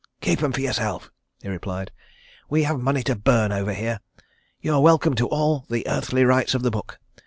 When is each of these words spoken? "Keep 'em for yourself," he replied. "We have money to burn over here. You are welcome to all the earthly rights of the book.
"Keep 0.19 0.41
'em 0.41 0.51
for 0.51 0.61
yourself," 0.61 1.11
he 1.43 1.47
replied. 1.47 1.91
"We 2.49 2.63
have 2.63 2.79
money 2.79 3.03
to 3.03 3.15
burn 3.15 3.51
over 3.51 3.71
here. 3.71 3.99
You 4.59 4.73
are 4.73 4.81
welcome 4.81 5.13
to 5.13 5.27
all 5.29 5.67
the 5.69 5.85
earthly 5.85 6.23
rights 6.25 6.55
of 6.55 6.63
the 6.63 6.71
book. 6.71 6.99